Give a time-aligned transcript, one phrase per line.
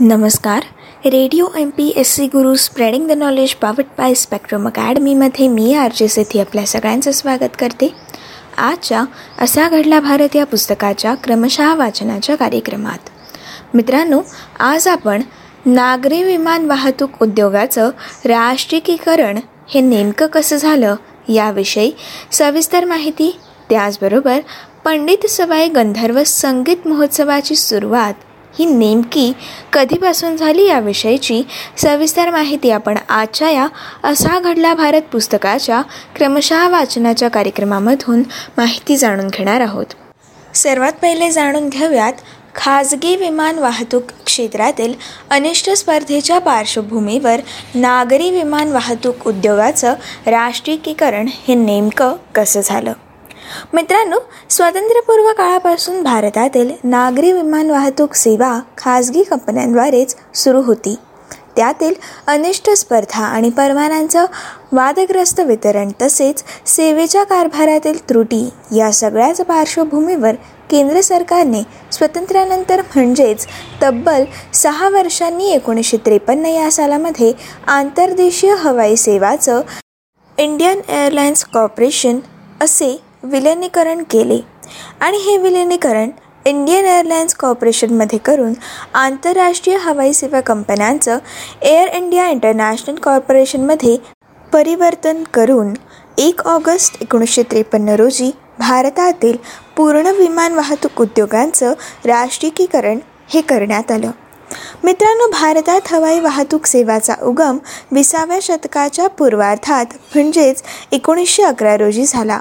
[0.00, 0.64] नमस्कार.
[1.06, 5.92] Radio M P S C Guru spreading the knowledge powered by Spectrum अकॅडमीमध्ये मी R
[5.94, 7.88] J Sethi आपल्या सगळ्यांचं स्वागत करते.
[8.56, 9.02] आजच्या
[9.38, 13.10] असा घडला भारत या पुस्तकाच्या क्रमशः वाचनाच्या कार्यक्रमात.
[13.74, 14.20] मित्रांनो
[14.60, 15.22] आज आपण
[15.66, 17.90] नागरी विमान वाहतूक उद्योगाचं
[18.24, 19.38] राष्ट्रीयीकरण
[19.68, 20.94] हे नेमकं कसं झालं
[21.28, 21.90] याविषयी
[22.32, 23.30] सविस्तर माहिती
[23.70, 24.40] त्याचबरोबर
[24.84, 28.14] पंडित सवाई गंधर्व संगीत महोत्सवाची सुरुवात
[28.58, 29.32] ही नेमकी
[29.72, 31.42] कधीपासून झाली याविषयीची
[31.76, 33.66] सविस्तर माहिती आपण आजच्या या
[34.04, 35.82] असा घडला भारत पुस्तकाच्या
[36.16, 38.22] क्रमशः वाचनाच्या कार्यक्रमामधून
[38.56, 39.86] माहिती जाणून घेणार आहोत.
[40.54, 42.12] सर्वात पहिले जाणून घेऊयात
[42.54, 44.94] खाजगी विमान वाहतूक क्षेत्रातील
[45.30, 47.40] अनिष्ट स्पर्धेच्या पार्श्वभूमीवर
[47.74, 49.94] नागरी विमान वाहतूक उद्योगाचं
[50.26, 52.92] राष्ट्रीयीकरण हे नेमकं कसं झालं?
[53.72, 54.18] मित्रांनो
[54.50, 60.96] स्वातंत्र्यपूर्व काळापासून भारतातील नागरी विमान वाहतूक सेवा खाजगी कंपन्यांद्वारेच सुरू होती.
[61.56, 61.94] त्यातील
[62.26, 64.26] अनिष्ट स्पर्धा आणि परवान्यांचं
[64.72, 70.34] वादग्रस्त वितरण तसेच सेवेच्या कारभारातील त्रुटी या सगळ्याच पार्श्वभूमीवर
[70.70, 73.46] केंद्र सरकारने स्वातंत्र्यानंतर म्हणजेच
[73.82, 77.32] तब्बल सहा वर्षांनी एकोणीसशे त्रेपन्न या सालामध्ये
[77.66, 79.60] आंतरदेशीय हवाई सेवाचं
[80.38, 82.18] इंडियन एअरलाइन्स कॉर्पोरेशन
[82.60, 84.40] असे विलिनीकरण केले.
[85.00, 86.10] आणि हे विलिनीकरण
[86.46, 88.52] इंडियन एअरलाइन्स कॉर्पोरेशनमध्ये करून
[88.94, 91.18] आंतरराष्ट्रीय हवाई सेवा कंपन्यांचं
[91.62, 93.96] एअर इंडिया इंटरनॅशनल कॉर्पोरेशनमध्ये
[94.52, 95.74] परिवर्तन करून
[96.18, 99.36] एक ऑगस्ट एकोणीसशे त्रेपन्न रोजी भारतातील
[99.76, 101.72] पूर्ण विमान वाहतूक उद्योगांचं
[102.04, 104.10] राष्ट्रीयीकरण हे करण्यात आलं.
[104.84, 107.58] मित्रांनो भारतात हवाई वाहतूक सेवाचा उगम
[107.92, 112.40] विसाव्या शतकाच्या पूर्वार्धात म्हणजेच एकोणीसशे अकरा रोजी झाला.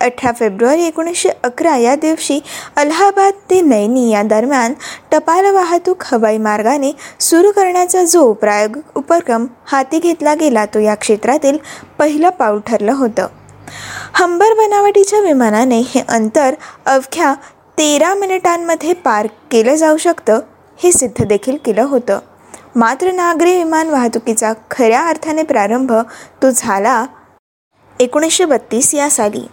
[0.00, 2.38] अठरा फेब्रुवारी एकोणीसशे अकरा या दिवशी
[2.76, 4.74] अलाहाबाद ते नैनी या दरम्यान
[5.12, 11.58] टपाल वाहतूक हवाई मार्गाने सुरू करण्याचा जो प्रायोगिक उपक्रम हाती घेतला गेला तो या क्षेत्रातील
[11.98, 13.26] पहिलं पाऊल ठरलं होतं.
[14.14, 16.54] हंबर बनावटीच्या विमानाने हे अंतर
[16.86, 17.34] अवघ्या
[17.78, 20.40] तेरा मिनिटांमध्ये पार केलं जाऊ शकतं
[20.78, 22.18] हे सिद्ध देखील केलं होतं.
[22.76, 25.92] मात्र नागरी विमान वाहतुकीचा खऱ्या अर्थाने प्रारंभ
[26.42, 27.04] तो झाला
[28.00, 29.46] एकोणीसशे बत्तीस या साली.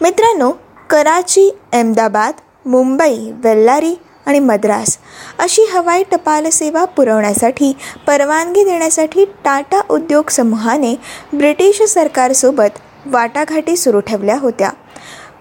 [0.00, 0.50] मित्रांनो
[0.90, 3.94] कराची अहमदाबाद मुंबई बेल्लारी
[4.26, 4.96] आणि मद्रास
[5.38, 7.72] अशी हवाई टपाल सेवा पुरवण्यासाठी
[8.06, 10.94] परवानगी देण्यासाठी टाटा उद्योग समूहाने
[11.32, 14.70] ब्रिटिश सरकारसोबत वाटाघाटी सुरू ठेवल्या होत्या.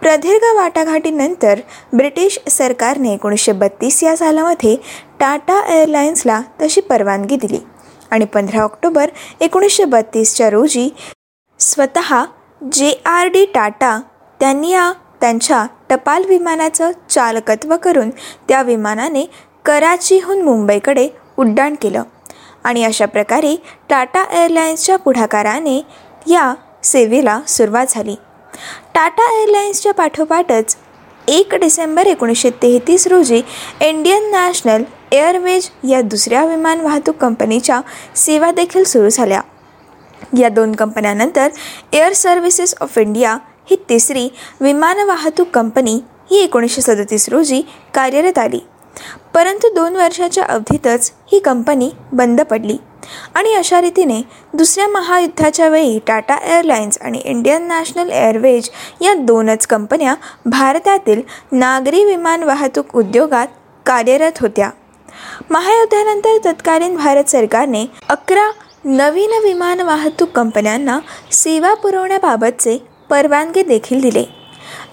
[0.02, 1.60] प्रदीर्घ वाटाघाटीनंतर
[1.94, 4.76] ब्रिटिश सरकारने एकोणीसशे बत्तीस या सालामध्ये
[5.20, 7.60] टाटा एअरलाइन्सला तशी परवानगी दिली
[8.12, 10.90] आणि पंधरा ऑक्टोबर एकोणीसशे बत्तीसच्या रोजी
[11.60, 12.24] स्वतः
[12.74, 14.00] जे आर डी टाटा
[14.46, 14.92] त्यांनी या
[15.22, 18.10] त्यांच्या टपाल विमानाचं चालकत्व करून
[18.50, 19.24] त्या विमानाने
[19.66, 21.08] कराचीहून मुंबईकडे
[21.38, 22.04] उड्डाण केलं.
[22.64, 23.56] आणि अशा प्रकारे
[23.90, 25.78] टाटा एअरलाइन्सच्या पुढाकाराने
[26.28, 26.54] या
[26.84, 28.16] सेवेला सुरुवात झाली.
[28.94, 30.76] टाटा एअरलाइन्सच्या पाठोपाठच
[31.28, 33.42] एक डिसेंबर एकोणीसशे तेहतीस रोजी
[33.82, 37.82] इंडियन नॅशनल एअरवेज या दुसऱ्या विमान वाहतूक कंपनीच्या
[38.16, 39.42] सेवा देखील सुरू झाल्या.
[40.40, 41.50] या दोन कंपन्यानंतर
[41.94, 43.38] एअर सर्व्हिसेस ऑफ इंडिया
[43.70, 44.28] ही तिसरी
[44.62, 46.00] विमान वाहतूक कंपनी
[46.32, 47.62] ही एकोणीसशे सदतीस रोजी
[47.94, 48.60] कार्यरत आली.
[49.34, 52.78] परंतु दोन वर्षाच्या अवधीतच ही कंपनी बंद पडली
[53.36, 54.22] आणि अशा रीतीने
[54.54, 58.70] दुसऱ्या महायुद्धाच्या वेळी टाटा एअरलाइन्स आणि इंडियन नॅशनल एअरवेज
[59.02, 60.16] या दोनच कंपन्या
[60.46, 61.22] भारतातील
[61.52, 63.48] नागरी विमान वाहतूक उद्योगात
[63.86, 64.70] कार्यरत होत्या.
[65.50, 68.52] महायुद्धानंतर तत्कालीन भारत सरकारने अकरा
[68.86, 71.00] नवीन विमान वाहतूक कंपन्यांना
[71.32, 72.78] सेवा पुरवण्याबाबतचे
[73.10, 74.24] परवानगी देखील दिले.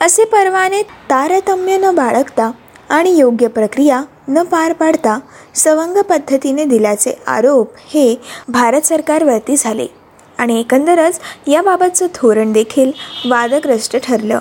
[0.01, 2.51] असे परवाने तारतम्य न बाळगता
[2.89, 5.19] आणि योग्य प्रक्रिया न पार पाडता
[5.55, 8.15] सवंग पद्धतीने दिल्याचे आरोप हे
[8.49, 9.87] भारत सरकारवरती झाले
[10.39, 12.91] आणि एकंदरच याबाबतचं धोरण देखील
[13.31, 14.39] वादग्रस्त ठरलं.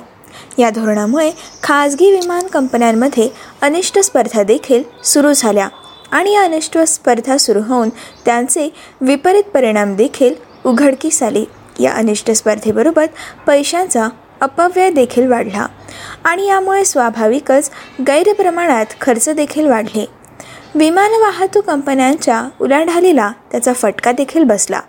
[0.57, 1.31] या धोरणामुळे
[1.63, 3.29] खाजगी विमान कंपन्यांमध्ये
[3.61, 5.67] अनिष्ट स्पर्धा देखील सुरू झाल्या
[6.11, 7.89] आणि या अनिष्ट स्पर्धा सुरू होऊन
[8.25, 8.69] त्यांचे
[9.01, 10.33] विपरीत परिणाम देखील
[10.65, 11.43] उघडकीस आले.
[11.79, 13.05] या अनिष्ट स्पर्धेबरोबर
[13.47, 14.07] पैशांचा
[14.41, 15.65] अपव्यय देखील वाढला
[16.23, 17.69] आणि यामुळे स्वाभाविकच
[18.07, 20.05] गैरप्रमाणात खर्च देखील वाढले.
[20.75, 24.79] विमान वाहतूक कंपन्यांच्या उलाढालीला त्याचा फटका देखील बसला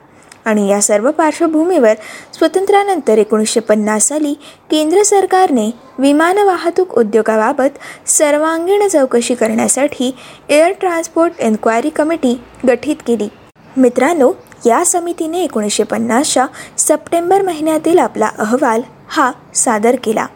[0.44, 1.94] आणि या सर्व पार्श्वभूमीवर
[2.32, 4.34] स्वातंत्र्यानंतर एकोणीसशे पन्नास साली
[4.70, 10.14] केंद्र सरकारने विमान वाहतूक उद्योगाबाबत सर्वांगीण चौकशी करण्यासाठी
[10.48, 13.28] एअर ट्रान्सपोर्ट एन्क्वायरी कमिटी गठीत केली.
[13.76, 14.32] मित्रांनो
[14.66, 16.46] या समितीने एकोणीसशे पन्नासच्या
[16.78, 20.26] सप्टेंबर महिन्यातील आपला अहवाल हा सादर केला.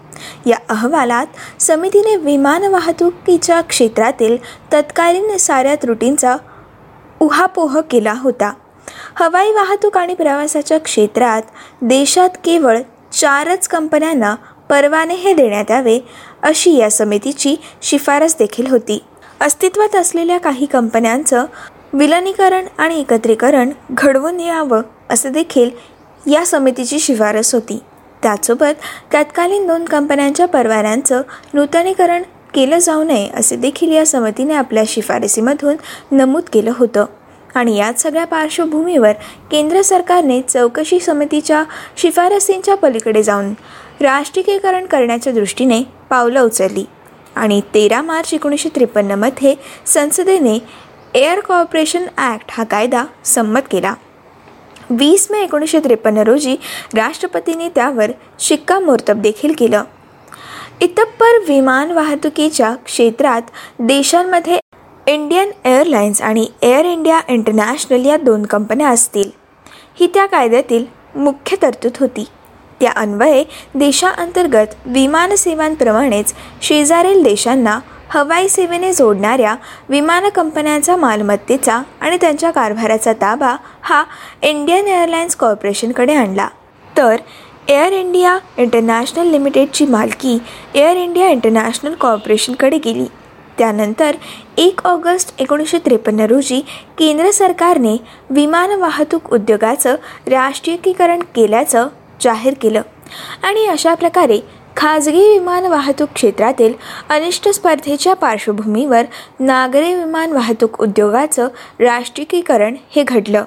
[0.47, 4.37] या अहवालात समितीने विमान वाहतुकीच्या क्षेत्रातील
[4.73, 6.37] तत्कालीन साऱ्या त्रुटींचा
[7.21, 8.53] उहापोह केला होता.
[9.15, 11.43] हवाई वाहतूक आणि प्रवासाच्या क्षेत्रात
[11.83, 12.79] देशात केवळ
[13.13, 14.35] चारच कंपन्यांना
[14.71, 15.99] परवाने हे देण्यात यावे
[16.43, 19.05] अशी या समितीची शिफारस देखील होती.
[19.41, 21.45] अस्तित्वात असलेल्या काही कंपन्यांचं
[21.97, 25.71] विलनीकरण आणि एकत्रीकरण घडवून यावं असं देखील
[26.27, 27.79] या समितीची शिफारस होती.
[28.23, 28.83] त्यासोबत
[29.15, 31.23] तत्कालीन दोन कंपन्यांच्या परवान्यांचं
[31.55, 32.23] नूतनीकरण
[32.55, 35.77] केलं जाऊ नये असे देखील या समितीने आपल्या शिफारसीमधून
[36.13, 37.05] नमूद केलं होतं.
[37.55, 39.13] आणि याच सगळ्या पार्श्वभूमीवर
[39.51, 41.65] केंद्र सरकारने चौकशी समितीच्या
[41.97, 43.53] शिफारसींच्या पलीकडे जाऊन
[44.01, 46.85] राष्ट्रीयकरण करण्याच्या दृष्टीने पावलं उचलली.
[47.37, 49.55] आणि तेरा मार्च एकोणीसशे त्रेपन्नमध्ये
[49.87, 50.59] संसदेने
[51.17, 53.95] एअर कॉर्पोरेशन ॲक्ट हा कायदा संमत केला.
[54.91, 56.57] वीस मे एकोणीसशे त्रेपन्न रोजी
[56.95, 58.11] राष्ट्रपतींनी त्यावर
[58.41, 59.83] शिक्कामोर्तब देखील केलं.
[60.81, 63.43] इतप्पर विमान वाहतुकीच्या क्षेत्रात
[63.79, 64.59] देशांमध्ये
[65.07, 69.31] इंडियन एअरलाइन्स आणि एअर इंडिया इंटरनॅशनल या दोन कंपन्या असतील.
[70.01, 70.85] ही त्या कायद्यातील
[71.15, 72.25] मुख्य तरतूद होती.
[72.81, 77.79] त्या अन्वये देशांतर्गत विमानसेवांप्रमाणेच शेजारील देशांना
[78.11, 79.55] हवाई सेवेने जोडणाऱ्या
[79.89, 84.03] विमान कंपन्यांचा मालमत्तेचा आणि त्यांच्या कारभाराचा ताबा हा
[84.43, 86.49] इंडियन एअरलाइन्स कॉर्पोरेशनकडे आणला.
[86.97, 87.17] तर
[87.69, 90.39] एअर इंडिया इंटरनॅशनल लिमिटेडची मालकी
[90.75, 93.07] एअर इंडिया इंटरनॅशनल कॉर्पोरेशनकडे गेली.
[93.59, 94.17] त्यानंतर
[94.57, 96.61] एक ऑगस्ट एकोणीसशे त्रेपन्न रोजी
[96.99, 97.97] केंद्र सरकारने
[98.31, 99.95] विमान वाहतूक उद्योगाचं
[100.27, 101.89] राष्ट्रीयीकरण केल्याचं
[102.21, 102.83] जाहीर केलं
[103.43, 104.39] आणि अशा प्रकारे
[104.77, 106.75] खाजगी विमान वाहतूक क्षेत्रातील
[107.11, 109.03] अनिष्ट स्पर्धेच्या पार्श्वभूमीवर
[109.41, 111.49] नागरी विमान वाहतूक उद्योगाचं
[111.81, 113.45] राष्ट्रीयीकरण हे घडलं.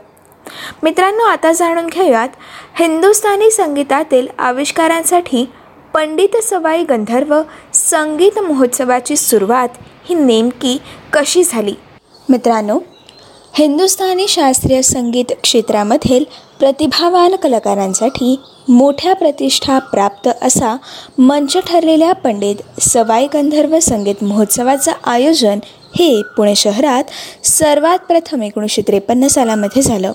[0.84, 2.30] मित्रांनो आता जाणून घेऊयात
[2.80, 5.46] हिंदुस्थानी संगीतातील आविष्कारांसाठी
[5.94, 7.42] पंडित सवाई गंधर्व
[7.74, 9.70] संगीत महोत्सवाची सुरुवात
[10.10, 10.82] ही नेमकी
[11.14, 11.76] कशी झाली?
[12.30, 12.80] मित्रांनो
[13.54, 16.24] हिंदुस्थानी शास्त्रीय संगीत क्षेत्रामधील
[16.60, 18.36] प्रतिभावान कलाकारांसाठी
[18.68, 20.76] मोठ्या प्रतिष्ठा प्राप्त असा
[21.18, 25.60] मंच ठरलेल्या पंडित सवाई गंधर्व संगीत महोत्सवाचं आयोजन
[26.00, 27.04] हे पुणे शहरात
[27.46, 30.12] सर्वात प्रथम एकोणीसशे त्रेपन्न सालामध्ये झालं.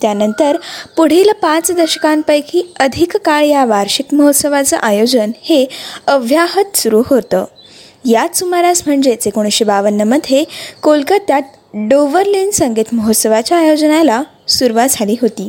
[0.00, 0.56] त्यानंतर
[0.96, 5.64] पुढील पाच दशकांपैकी अधिक काळ या वार्षिक महोत्सवाचं आयोजन हे
[6.06, 7.44] अव्याहत सुरू होतं.
[8.04, 10.44] याच सुमारास म्हणजेच एकोणीसशे बावन्नमध्ये
[10.82, 11.42] कोलकात्यात
[11.90, 15.48] डोवरलेन संगीत महोत्सवाच्या आयोजनाला सुरुवात झाली होती.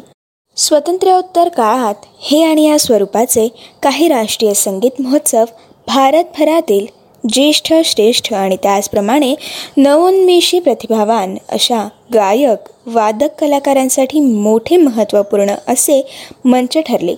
[0.57, 3.47] स्वातंत्र्योत्तर काळात हे आणि या स्वरूपाचे
[3.83, 5.43] काही राष्ट्रीय संगीत महोत्सव
[5.87, 6.85] भारतभरातील
[7.23, 9.33] ज्येष्ठ श्रेष्ठ आणि त्याचप्रमाणे
[9.77, 16.01] नवोन्मेषी प्रतिभावान अशा गायक वादक कलाकारांसाठी मोठे महत्त्वपूर्ण असे
[16.45, 17.15] मंच ठरले.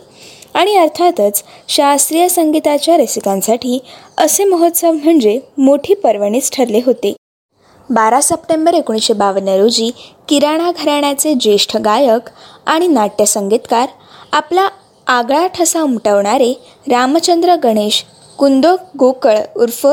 [0.54, 3.80] आणि अर्थातच शास्त्रीय संगीताच्या रसिकांसाठी
[4.18, 7.13] असे महोत्सव म्हणजे मोठी पर्वणीच ठरले होते.
[7.91, 9.89] बारा सप्टेंबर एकोणीसशे बावन्न रोजी
[10.27, 12.29] किराणा घराण्याचे ज्येष्ठ गायक
[12.65, 13.88] आणि नाट्यसंगीतकार
[14.33, 14.67] आपला
[15.07, 16.53] आगळा ठसा उमटवणारे
[16.91, 18.03] रामचंद्र गणेश
[18.38, 19.88] कुंदो गोकळ उर्फ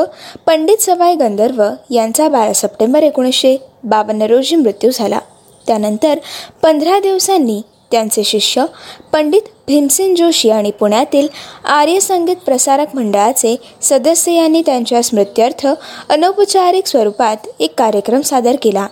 [0.45, 5.19] पंडित सवाई गंधर्व यांचा बारा सप्टेंबर एकोणीसशे बावन्न रोजी मृत्यू झाला.
[5.67, 6.19] त्यानंतर
[6.63, 7.61] पंधरा दिवसांनी
[7.91, 8.65] त्यांचे शिष्य
[9.13, 11.27] पंडित भीमसेन जोशी आणि पुण्यातील
[11.65, 15.67] आर्य संगीत प्रसारक मंडळाचे सदस्य यांनी त्यांच्या स्मृत्यर्थ
[16.09, 18.87] अनौपचारिक स्वरूपात एक कार्यक्रम सादर केला.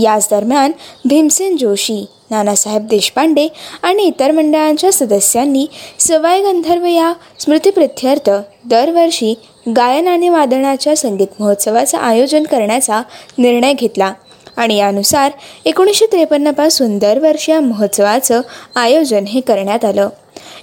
[0.00, 0.72] याच दरम्यान
[1.04, 3.46] भीमसेन जोशी नानासाहेब देशपांडे
[3.82, 5.66] आणि इतर मंडळांच्या सदस्यांनी
[6.00, 8.30] सवाई गंधर्व या स्मृतिप्रित्यर्थ
[8.64, 9.34] दरवर्षी
[9.76, 13.02] गायन आणि वादनाच्या संगीत महोत्सवाचं आयोजन करण्याचा
[13.38, 14.12] निर्णय घेतला.
[14.56, 15.30] आणि यानुसार
[15.64, 18.40] एकोणीसशे त्रेपन्नपासून दरवर्षी या महोत्सवाचं
[18.76, 20.08] आयोजन हे करण्यात आलं.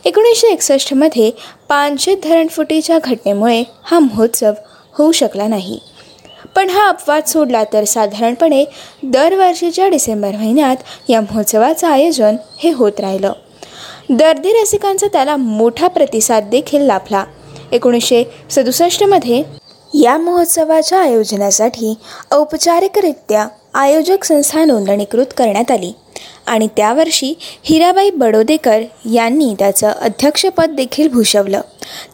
[0.05, 1.31] एकोणीसशे एकसष्टमध्ये
[1.69, 4.51] पानशेत धरणफुटीच्या घटनेमुळे हा महोत्सव
[4.93, 5.79] होऊ शकला नाही.
[6.55, 8.65] पण हा अपवाद सोडला तर साधारणपणे
[9.03, 10.75] दरवर्षीच्या डिसेंबर महिन्यात
[11.09, 13.31] या महोत्सवाचं आयोजन हे होत राहिलं.
[14.09, 17.23] दर्दी रसिकांचा त्याला मोठा प्रतिसाद देखील लाभला.
[17.71, 19.60] एकोणीसशे सदुसष्टमध्ये
[19.93, 21.93] या महोत्सवाच्या आयोजनासाठी
[22.31, 25.93] औपचारिकरित्या आयोजक संस्था नोंदणीकृत करण्यात आली.
[26.47, 27.33] आणि त्यावर्षी
[27.63, 28.79] हिराबाई बडोदेकर
[29.13, 31.61] यांनी त्याचं अध्यक्षपद देखील भूषवलं.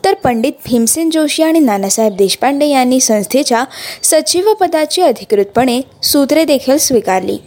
[0.06, 3.64] तर पंडित भीमसेन जोशी आणि नानासाहेब देशपांडे यांनी संस्थेच्या
[4.04, 7.38] सचिवपदाची अधिकृतपणे सूत्रे देखील स्वीकारली.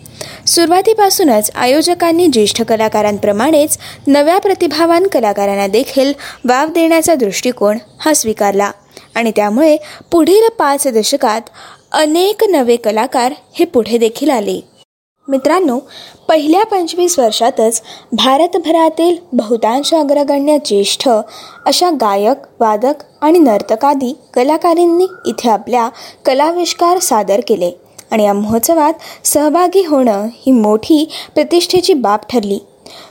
[0.46, 6.12] सुरुवातीपासूनच आयोजकांनी ज्येष्ठ कलाकारांप्रमाणेच नव्या प्रतिभावान कलाकारांना देखील
[6.48, 8.70] वाव देण्याचा दृष्टिकोन हा स्वीकारला.
[9.20, 9.76] आणि त्यामुळे
[10.12, 11.40] पुढील पाच दशकात
[11.92, 14.60] अनेक नवे कलाकार हे पुढे देखील आले.
[15.28, 15.78] मित्रांनो
[16.28, 21.08] पहिल्या पंचवीस वर्षातच भारतभरातील बहुतांश अग्रगण्य ज्येष्ठ
[21.66, 25.88] अशा गायक वादक आणि नर्तकादी कलाकारांनी इथे आपल्या
[26.24, 27.70] कलाविष्कार सादर केले
[28.10, 32.58] आणि या महोत्सवात सहभागी होणं ही मोठी प्रतिष्ठेची बाब ठरली.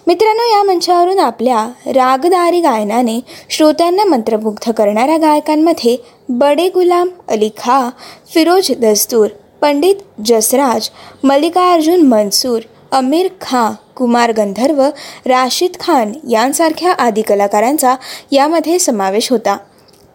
[0.08, 3.20] मित्रांनो या मंचावरून आपल्या रागदारी गायनाने
[3.50, 5.98] श्रोत्यांना मंत्रमुग्ध करणाऱ्या गायकांमध्ये
[6.30, 7.90] बडे गुलाम अली खा
[8.34, 9.28] फिरोज दस्तूर
[9.62, 9.96] पंडित
[10.26, 10.90] जसराज
[11.24, 12.60] मल्लिकार्जुन मनसूर
[12.92, 14.82] अमीर खां कुमार गंधर्व
[15.26, 17.96] राशिद खान यांसारख्या आदी कलाकारांचा
[18.32, 19.58] यामध्ये समावेश होता.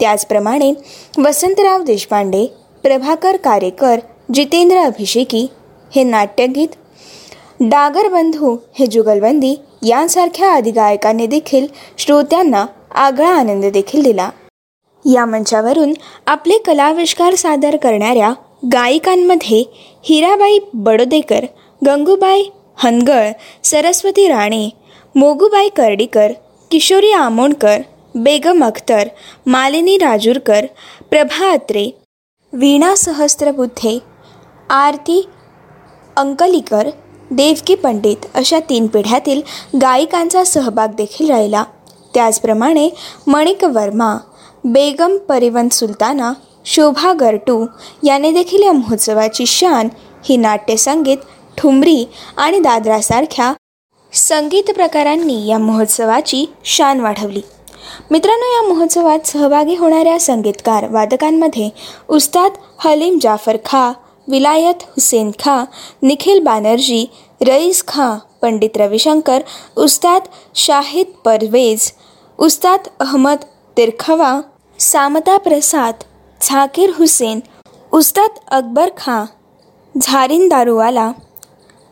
[0.00, 0.73] त्याचप्रमाणे
[1.18, 2.47] वसंतराव देशपांडे
[2.83, 3.99] प्रभाकर कारेकर
[4.35, 5.47] जितेंद्र अभिषेकी
[5.94, 6.68] हे नाट्यगीत
[7.61, 9.55] डागर बंधू हे जुगलबंदी
[9.87, 11.67] यांसारख्या आदी गायकांनी देखील
[11.99, 14.29] श्रोत्यांना आगळा आनंद देखील दिला.
[15.05, 15.93] या मंचावरून
[16.27, 18.33] आपले कलाविष्कार सादर करणाऱ्या
[18.73, 19.63] गायिकांमध्ये
[20.05, 21.45] हिराबाई बडोदेकर
[21.83, 22.49] गंगूबाई
[22.83, 23.31] हनगळ
[23.65, 24.69] सरस्वती राणे
[25.15, 26.33] मोगूबाई कर्डीकर
[26.71, 27.83] किशोरी आमोणकर
[28.15, 29.09] बेगम अख्तर
[29.47, 30.67] मालिनी राजूरकर
[31.11, 31.91] प्रभा अत्रे
[32.53, 33.99] वीणा सहस्त्रबुद्धे
[34.71, 35.23] आरती
[36.17, 36.89] अंकलीकर
[37.37, 39.41] देवकी पंडित अशा तीन पिढ्यातील
[39.83, 41.64] गायिकांचा सहभाग देखील राहिला.
[42.14, 42.88] त्याचप्रमाणे
[43.26, 44.17] मणिक वर्मा
[44.64, 46.33] बेगम परिवन सुलताना
[46.67, 47.67] शोभा गरटू
[48.03, 49.88] याने देखील या महोत्सवाची शान
[50.25, 51.17] ही नाट्यसंगीत
[51.59, 52.05] ठुमरी
[52.37, 53.53] आणि दादरासारख्या
[54.12, 57.43] संगीत प्रकारांनी या महोत्सवाची शान वाढवली.
[58.11, 61.71] मित्रांनो या महोत्सवात सहभागी होणाऱ्या संगीतकार वादकांमध्ये
[62.09, 63.93] उस्ताद हलीम जाफर खा
[64.29, 65.64] विलायत हुसेन खा
[66.03, 67.07] निखिल बॅनर्जी
[67.43, 69.43] रईस खां पंडित रविशंकर
[69.76, 70.23] उस्ताद
[70.55, 71.93] शाहिद परवेज
[72.38, 73.38] उस्ताद अहमद
[73.76, 74.41] तिरखवा
[74.79, 75.95] सामता प्रसाद
[76.41, 77.41] झाकीर हुसेन
[77.93, 79.25] उस्ताद अकबर खां
[80.00, 81.12] झारीन दारूवाला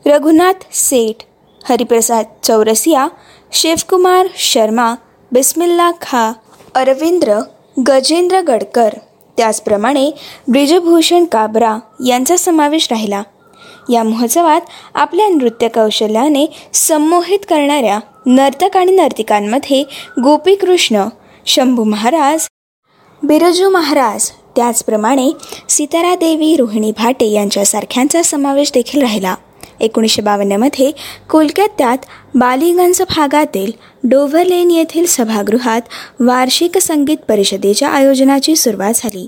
[0.06, 1.24] रघुनाथ सेठ
[1.64, 3.08] हरिप्रसाद चौरसिया
[3.52, 4.94] शिवकुमार शर्मा
[5.32, 6.32] बिस्मिल्ला खा
[6.74, 7.38] अरविंद्र
[7.86, 8.88] गजेंद्र गडकर.
[9.36, 10.10] त्याचप्रमाणे
[10.48, 13.22] ब्रिजभूषण काबरा यांचा समावेश राहिला.
[13.90, 14.60] या महोत्सवात
[14.94, 19.82] आपल्या नृत्य कौशल्याने संमोहित करणाऱ्या नर्तक आणि नर्तिकांमध्ये
[20.22, 21.04] गोपीकृष्ण
[21.46, 22.46] शंभू महाराज
[23.22, 25.30] बिरजू महाराज त्याचप्रमाणे
[25.68, 29.34] सितारादेवी रोहिणी भाटे यांच्यासारख्यांचा समावेश देखील राहिला.
[29.80, 30.90] एकोणीसशे बावन्नमध्ये
[31.30, 31.98] कोलकात्यात
[32.34, 33.70] बालिगंज भागातील
[34.04, 35.80] डोव्हरलेन येथील सभागृहात
[36.20, 39.26] वार्षिक संगीत परिषदेच्या आयोजनाची सुरुवात झाली.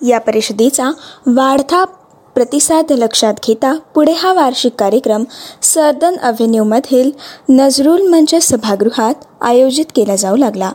[0.00, 0.90] या परिषदेचा
[1.26, 1.84] वाढता
[2.34, 5.24] प्रतिसाद लक्षात घेता पुढे हा वार्षिक कार्यक्रम
[5.62, 7.10] सर्दन अव्हेन्यूमधील
[7.48, 10.70] नजरुल मंच सभागृहात आयोजित केला जाऊ लागला.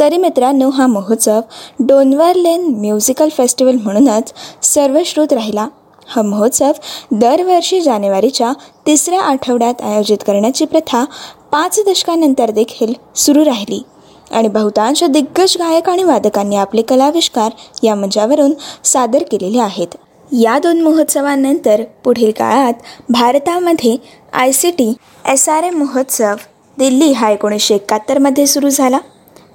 [0.00, 1.40] तरी मित्रांनो हा महोत्सव
[1.80, 4.32] डोनवर लेन म्युझिकल फेस्टिवल म्हणूनच
[4.62, 5.66] सर्वश्रुत राहिला.
[6.06, 6.72] हा महोत्सव
[7.12, 8.52] दरवर्षी जानेवारीच्या
[8.86, 11.04] तिसऱ्या आठवड्यात आयोजित करण्याची प्रथा
[11.52, 13.82] पाच दशकानंतर देखील सुरू राहिली.
[14.30, 17.50] आणि बहुतांश दिग्गज गायक आणि वादकांनी आपले कलाविष्कार
[17.82, 19.96] या मंचावरून सादर केलेले आहेत.
[20.42, 22.72] या दोन महोत्सवांनंतर पुढील काळात
[23.08, 23.96] भारतामध्ये
[24.32, 24.92] I C T
[25.28, 26.34] S R M महोत्सव
[26.78, 28.98] दिल्ली हा एकोणीसशे एकाहत्तरमध्ये सुरू झाला.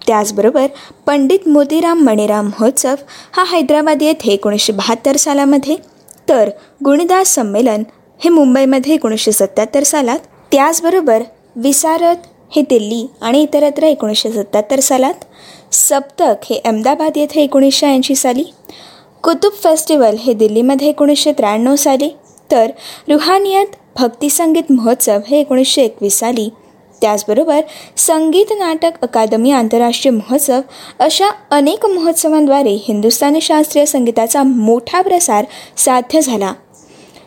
[0.07, 0.67] त्याचबरोबर
[1.05, 2.95] पंडित मोतीराम मणिराम महोत्सव
[3.31, 5.75] हा हैदराबाद येथे एकोणीसशे बहात्तर सालामध्ये.
[6.29, 6.49] तर
[6.85, 7.83] गुणदास संमेलन
[8.23, 10.19] हे मुंबईमध्ये एकोणीसशे सत्त्याहत्तर सालात.
[10.51, 11.23] त्याचबरोबर
[11.55, 12.15] विसारत
[12.55, 15.25] हे दिल्ली आणि इतरत्र एकोणीसशे सत्त्याहत्तर सालात.
[15.71, 18.43] सप्तक हे अहमदाबाद येथे एकोणीसशे ऐंशी साली.
[19.23, 22.09] कुतुब फेस्टिवल हे दिल्लीमध्ये एकोणीसशे त्र्याण्णव साली
[22.51, 22.69] तर
[23.09, 23.65] रुहानियत
[23.99, 26.49] भक्तिसंगीत महोत्सव हे एकोणीसशे एकवीस साली.
[27.01, 27.61] त्याचबरोबर
[27.97, 30.59] संगीत नाटक अकादमी आंतरराष्ट्रीय महोत्सव
[30.99, 35.45] अशा अनेक महोत्सवांद्वारे हिंदुस्थानी शास्त्रीय संगीताचा मोठा प्रसार
[35.77, 36.53] साध्य झाला.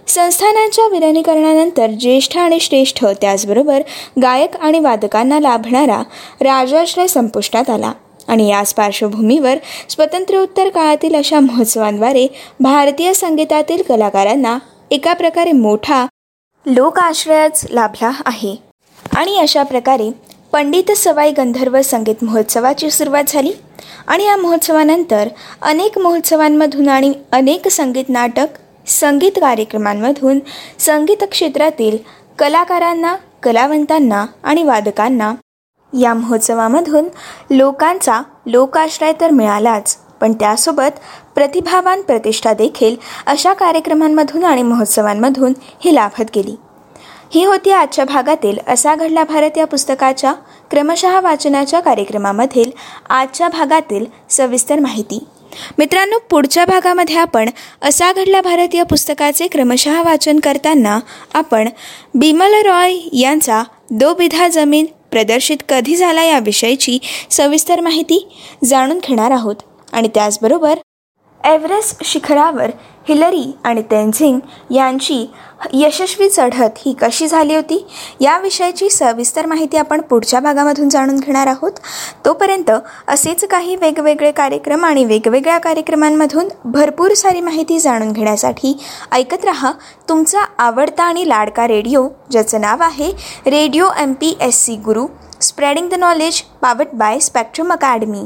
[0.09, 3.83] संस्थानांच्या विलिनीकरणानंतर ज्येष्ठ आणि श्रेष्ठ त्याचबरोबर
[4.23, 6.03] गायक आणि वादकांना लाभणारा
[6.41, 7.93] राजाश्रय संपुष्टात आला.
[8.29, 12.27] आणि याच पार्श्वभूमीवर स्वातंत्र्योत्तर काळातील अशा महोत्सवांद्वारे
[12.61, 14.59] भारतीय संगीतातील कलाकारांना
[14.91, 16.07] एका प्रकारे मोठा
[16.67, 18.55] लोकाश्रयच लाभला आहे.
[19.17, 20.11] आणि अशा प्रकारे
[20.53, 23.53] पंडित सवाई गंधर्व संगीत महोत्सवाची सुरुवात झाली
[24.07, 25.29] आणि या महोत्सवानंतर
[25.63, 30.39] अनेक महोत्सवांमधून आणि अनेक संगीत नाटक संगीत कार्यक्रमांमधून
[30.79, 31.97] संगीत क्षेत्रातील
[32.39, 35.33] कलाकारांना कलावंतांना आणि वादकांना
[36.01, 37.09] या महोत्सवामधून
[37.51, 40.99] लोकांचा लोकाश्रय तर मिळालाच पण त्यासोबत
[41.35, 42.97] प्रतिभावान प्रतिष्ठा देखील
[43.27, 45.53] अशा कार्यक्रमांमधून आणि महोत्सवांमधून
[45.85, 46.55] ही लाभत गेली.
[47.35, 50.33] ही होती आजच्या भागातील असा घडला भारत या पुस्तकाच्या
[50.71, 52.71] क्रमशः वाचनाच्या कार्यक्रमामधील
[53.11, 55.19] आजच्या भागातील सविस्तर माहिती.
[55.79, 57.49] मित्रांनो पुढच्या भागामध्ये आपण
[57.83, 60.99] असा घडला भारतीय पुस्तकाचे क्रमशः वाचन करताना
[61.35, 61.69] आपण
[62.15, 66.99] बिमल रॉय यांचा दो बिधा जमीन प्रदर्शित कधी झाला याविषयीची
[67.31, 68.27] सविस्तर माहिती
[68.65, 69.57] जाणून घेणार आहोत.
[69.93, 70.79] आणि त्याचबरोबर
[71.45, 72.71] एव्हरेस्ट शिखरावर
[73.09, 74.39] हिलरी आणि तेन्झिंग
[74.71, 75.27] यांची
[75.73, 77.79] यशस्वी चढत ही कशी झाली होती?
[78.21, 81.73] याविषयीची सविस्तर माहिती आपण पुढच्या भागामधून जाणून घेणार आहोत.
[82.25, 82.71] तोपर्यंत
[83.09, 88.79] असेच काही वेगवेगळे कार्यक्रम आणि वेगवेगळ्या कार्यक्रमांमधून भरपूर सारी माहिती जाणून घेण्यासाठी
[89.13, 89.73] ऐकत रहा
[90.09, 93.11] तुमचा आवडता आणि लाडका रेडिओ ज्याचं नाव आहे
[93.47, 95.07] radio M P S C Guru
[95.41, 98.25] spreading the knowledge powered by spectrum academy.